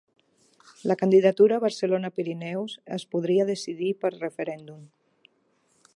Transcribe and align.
La 0.91 0.95
candidatura 1.01 1.59
Barcelona-Pirineus 1.65 2.75
es 2.97 3.07
podria 3.13 3.47
decidir 3.53 3.93
per 4.07 4.15
referèndum 4.17 4.85